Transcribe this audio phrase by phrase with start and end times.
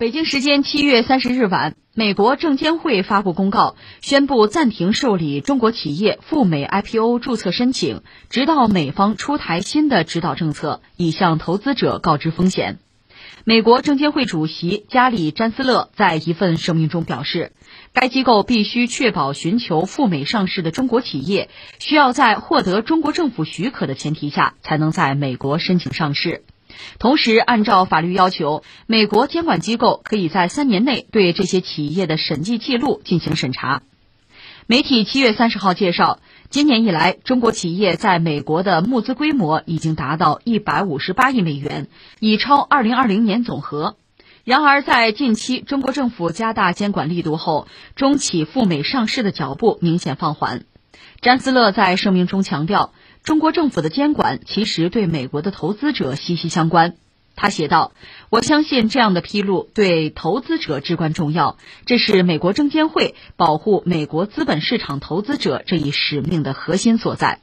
[0.00, 8.00] 北京时间七月三十日晚，美国证监会发布公告，宣布暂停受理中国企业赴美 IPO 注册申请，
[8.30, 12.78] 直到美方出台新的指导政策，以向投资者告知风险。
[13.44, 17.52] 美国证监会主席加里·詹斯勒在一份声明中表示，
[17.92, 26.42] 该机构必须确保寻求赴美上市的中国企业需要在获得中国政府许可的前提下，才能在美国申请上市。
[26.98, 33.82] 同时，按照法律要求，美国监管机构可以在三年内对这些企业的审计记录进行审查。
[34.66, 41.88] 媒体七月三十号介绍，今年以来，中国企业在美国的募资规模已经达到一百五十八亿美元，
[42.20, 43.96] 已超二零二零年总和。
[44.44, 47.66] 然而，在近期中国政府加大监管力度后，
[47.96, 50.64] 中企赴美上市的脚步明显放缓。
[51.20, 52.92] 詹斯勒在声明中强调。
[53.22, 56.96] 中国政府的监管其实对美国的投资者息息相关。
[57.36, 57.92] 他写道
[58.28, 61.56] ：“我相信这样的披露对投资者至关重要，
[61.86, 67.40] 这是美国证监会保护美国资本市场投资者这一使命的核心所在。”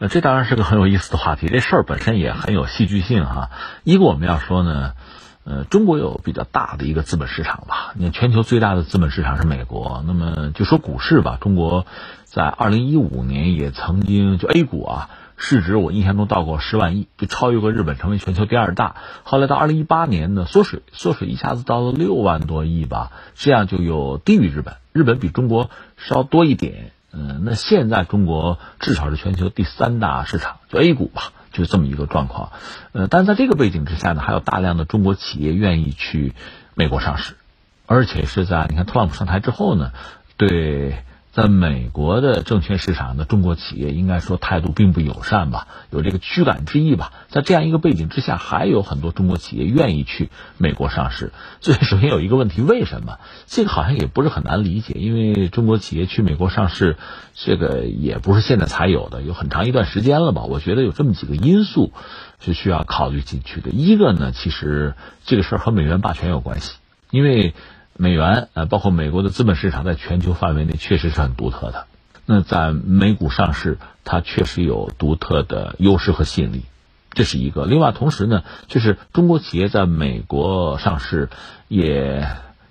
[0.00, 1.48] 那这当然是个很有意思的话题。
[1.48, 3.50] 这事儿本身也很有戏剧性哈。
[3.84, 4.94] 一个我们要说呢，
[5.50, 7.94] 呃，中国有比较大的一个资本市场吧。
[7.94, 10.04] 你看，全球最大的资本市场是美国。
[10.06, 11.86] 那么就说股市吧，中国。
[12.26, 18.96] 在二零一五年也曾经就 A 股啊市值我印象中到过十万亿，就超越过日本成为全球第二大。
[19.22, 26.92] 后来到二零一八年呢缩水缩水一下子到了六万多亿吧，这样就有低于日本，日本比中国稍多一点。
[27.10, 32.52] 嗯，那现在中国至少是全球第三大市场，就 A 股吧，就这么一个状况。
[32.92, 36.32] 呃，但在这个背景之下呢，还有大量的中国企业愿意去
[36.74, 37.34] 美国上市，
[37.86, 39.92] 而且是在你看特朗普上台之后呢，
[40.36, 41.02] 对。
[41.38, 47.12] 在美国的证券市场的中国企业，应该说态度并不友善吧，有这个驱赶之意吧。
[47.28, 51.30] 在这样一个背景之下，还有很多中国企业愿意去美国上市。
[51.62, 53.18] 所以，首先有一个问题，为什么？
[53.46, 56.96] 这个好像也不是很难理解，因为中国企业去美国上市，
[57.34, 60.42] 这个也不是现在才有的，有很长一段时间了吧？
[60.42, 61.92] 我觉得有这么几个因素
[62.40, 63.70] 是需要考虑进去的。
[63.70, 66.78] 一个呢，其实这个事儿和美元霸权有关系，
[67.12, 67.54] 因为。
[68.00, 71.86] 美元呃，包括美国的资本市场，在全球范围内确实是很独特的。
[72.24, 76.62] 那在美股上市，它确实有独特的优势和吸引力，
[77.10, 77.64] 这是一个。
[77.64, 81.28] 另外，同时呢，就是中国企业在美国上市，
[81.66, 82.26] 也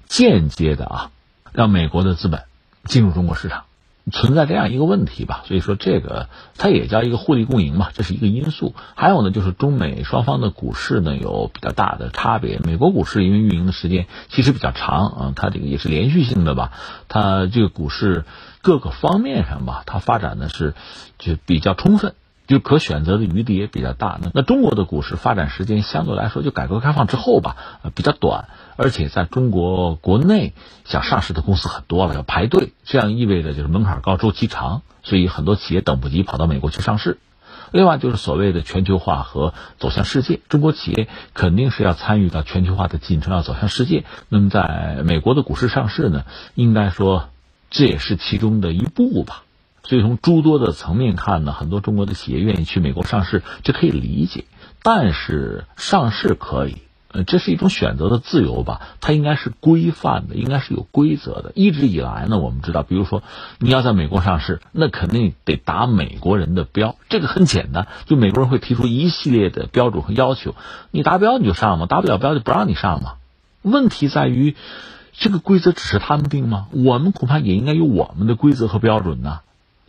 [0.07, 1.11] 间接的啊，
[1.51, 2.43] 让美国的资本
[2.85, 3.65] 进入中国市场。
[4.11, 8.73] 存在这样一个问题吧，所以说这个它也叫一个互利共赢嘛，这是一个因素。
[8.95, 12.59] 还有呢，就是中美双方的股市呢有比较大的差别。
[12.63, 16.71] 美国股市因为运营的时间其实比较长啊，它这个也是连续性的吧，
[17.07, 18.23] 它这个股市
[18.61, 20.73] 各个方面上吧，它发展的是
[21.17, 22.13] 就比较充分。
[22.47, 24.17] 就可选择的余地也比较大。
[24.21, 28.47] 那那中国的股市发展时间相对来说，就改革开放之后吧，呃比较短，
[28.77, 30.53] 而且在中国国内
[30.85, 37.17] 想上市的公司很多了，要排队，这样意味着就是门槛高、周期长，所以很多企业等不及跑到美国去上市。
[37.71, 44.05] 另外就是所谓的全球化和走向世界，中国企业肯定是要参与到全球化的进程，要走向世界。
[44.29, 46.23] 那么在美国的股市上市呢，
[46.55, 47.27] 应该说
[47.69, 49.43] 这也是其中的一步吧。
[49.87, 54.43] 所以从诸多的层面看呢，很多中国的企业愿意去美国上市，这可以理解。
[54.83, 56.75] 但是上市可以，
[57.13, 58.81] 呃，这是一种选择的自由吧？
[58.99, 61.53] 它应该是规范的，应该是有规则的。
[61.55, 63.23] 一直以来呢，我们知道，比如说
[63.59, 70.53] 你要在美国上市，那肯定得打美国人的标，这个很简单，就美国人会提出一系列的标准和要求，
[70.91, 73.13] 你达标你就上嘛，达不了标就不让你上嘛。
[73.61, 74.55] 问题在于，
[75.13, 76.67] 这个规则只是他们定吗？
[76.71, 79.39] 我们恐怕也应该有我们的规则和标准呢。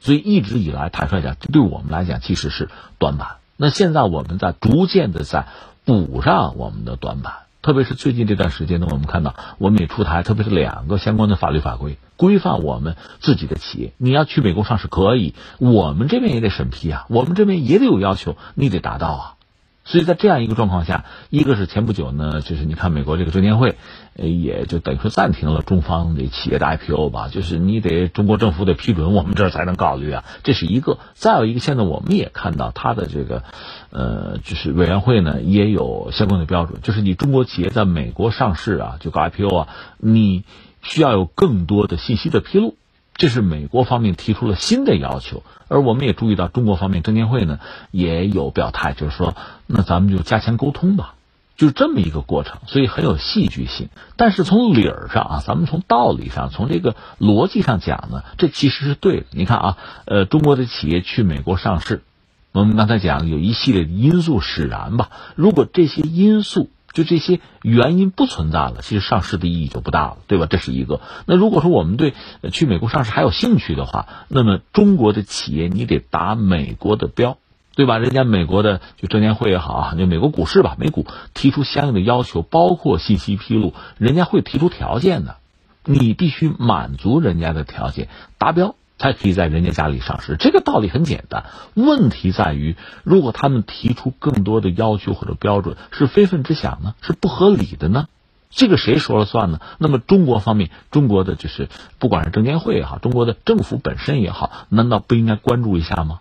[0.00, 3.36] 所以一直以来，坦率讲，这对我们来讲其实是短板。
[3.56, 5.46] 那现在我们在逐渐的在
[5.84, 7.32] 补上我们的短板，
[7.62, 13.92] 特别是最近这段时间呢，我们看到我们也出台，特别是两个相关的法律法规，规范我们自己的企业。
[13.96, 19.34] 你要去美国上市可以，我们这边也得审批啊，我们这边也得有要求，你得达到啊。
[19.88, 23.76] 所以在这样一个状况下，一个是前不久呢，就是你看美国这个证监会，
[24.16, 30.98] 呃也就等于说暂停了中方的企业的 IPO 吧，就是你得中国政府得批准，我们这儿才能考虑啊，这是一个。
[31.14, 33.44] 再有一个，现在我们也看到它的这个，
[33.88, 40.44] 呃，就是委员会呢也有相关的标准，就是你中国企业在美国上市啊，就搞 IPO 啊，你
[40.82, 42.74] 需要有更多的信息的披露。
[43.18, 47.58] 这是美国方面提出了新的要求，而我们也注意到中国方面证监会呢
[47.90, 49.34] 也有表态，就是说，
[49.66, 51.16] 那咱们就加强沟通吧，
[51.56, 53.88] 就是这么一个过程，所以很有戏剧性。
[54.16, 59.26] 但是从理儿上啊，咱们从道理上，从这个逻辑上讲呢，这其实是对的。
[59.32, 62.04] 你看啊，呃，中国的企业去美国上市，
[62.52, 65.10] 我们刚才讲有一系列的因素使然吧。
[65.34, 70.46] 如果这些因素就这些原因不存在了，其实上市的意义就不大了，对吧？
[70.50, 71.00] 这是一个。
[71.26, 72.12] 那如果说我们对
[72.50, 77.38] 去美国上市还有兴趣的话，那么中国的企业你得打美国的标，
[77.76, 77.98] 对吧？
[77.98, 85.36] 人家美国的就证监会也好啊，就美国股市吧，美股提出相应的要求，包括信息披露，人家会提出条件的，
[85.84, 88.08] 你必须满足人家的条件，
[88.38, 88.74] 达标。
[88.98, 91.46] 才可以在人家家里上市，这个道理很简单。
[91.74, 98.08] 问题在于，如果他们提出更多的要求或者标准是非分之想呢，是不合理的呢？
[98.50, 99.60] 这个谁说了算呢？
[99.78, 101.68] 那么中国方面，中国的就是
[101.98, 106.20] 不管是证监会也好，中国的政府本身也好，难道不应该关注一下吗？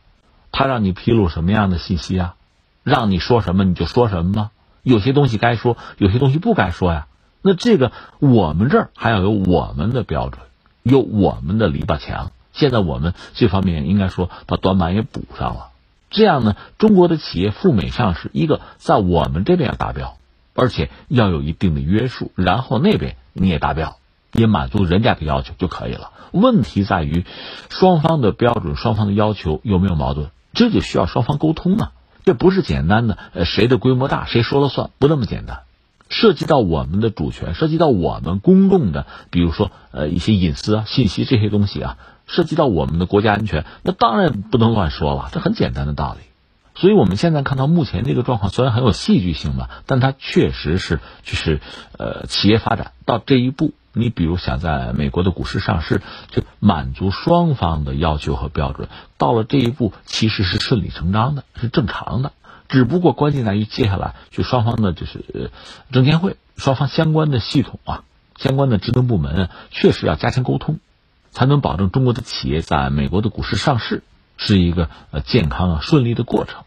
[0.51, 2.35] 他让你披露什么样的信息啊？
[2.83, 4.51] 让你说什么你就说什么吗？
[4.83, 7.07] 有些东西该说，有些东西不该说呀。
[7.41, 10.43] 那这个我们这儿还要有我们的标准，
[10.83, 12.31] 有我们的篱笆墙。
[12.57, 15.69] 现在我们这方面应该说把短板也补上了，
[16.09, 20.17] 这样呢，中国的企业赴美上市，一个在我们这边要达标，
[20.55, 23.97] 而且要有一定的约束，然后那边你也达标，
[24.33, 26.11] 也满足人家的要求就可以了。
[26.31, 27.25] 问题在于
[27.69, 31.91] 双方的标准、双方的要求有没有矛盾，这就需要双方沟通啊，
[32.25, 35.61] 这不是简单的呃谁的规模大谁说了算，不那么简单，
[36.09, 41.97] 涉及到我们的主权，涉及到我们公共的，比如说呃一些隐私啊、信息这些东西啊。
[42.29, 46.25] 涉及到我们的国家安全，那当然不能乱说了，这很简单的道理。
[46.75, 51.61] 所以我们现在看到目前这个状况，虽然很有戏剧性吧，但它确实是就是
[51.97, 62.33] 呃企业发展到这一步，你比如想在美国的股市上市，就满足双方的要求和标准，到了这一步其实是顺理成章的，是正常的。
[62.69, 65.51] 只不过关键在于接下来就双方的就是
[65.91, 68.03] 证监会双方相关的系统啊，
[68.37, 70.79] 相关的职能部门确实要加强沟通。
[71.29, 74.01] 才能保证中国的企业在美国的股市上市
[74.37, 76.63] 是一个呃健康啊顺利的过程。